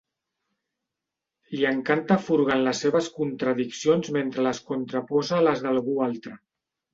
[1.55, 6.35] Li encanta furgar en les seves contradiccions mentre les contraposa a les d'algú altre.